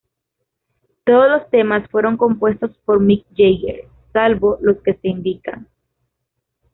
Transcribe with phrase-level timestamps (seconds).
[1.05, 5.67] Todos los temas fueron compuestos por Mick Jagger, salvo los que se indican.